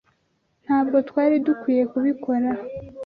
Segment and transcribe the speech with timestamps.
[0.65, 2.49] Ntabwo twari dukwiye kubikora.